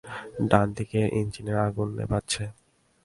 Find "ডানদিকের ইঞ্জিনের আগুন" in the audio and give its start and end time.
0.49-1.87